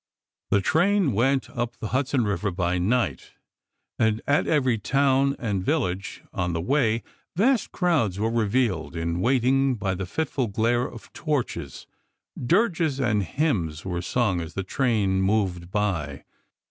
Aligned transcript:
The 0.49 0.61
train 0.61 1.11
went 1.11 1.47
up 1.51 1.77
the 1.77 1.89
Hudson 1.89 2.21
Eiver 2.21 2.49
by 2.55 2.79
night, 2.79 3.33
and 3.99 4.19
at 4.25 4.47
every 4.47 4.79
town 4.79 5.35
and 5.37 5.63
village 5.63 6.23
on 6.33 6.53
the 6.53 6.59
way 6.59 7.03
vast 7.35 7.71
crowds 7.71 8.19
were 8.19 8.31
revealed 8.31 8.95
in 8.95 9.19
waiting 9.21 9.75
by 9.75 9.93
the 9.93 10.07
fitful 10.07 10.47
glare 10.47 10.87
of 10.89 11.13
torches; 11.13 11.85
dirges 12.35 12.99
and 12.99 13.21
hymns 13.21 13.85
were 13.85 14.01
sung 14.01 14.41
as 14.41 14.55
the 14.55 14.63
train 14.63 15.21
moved 15.21 15.69
by. 15.69 16.23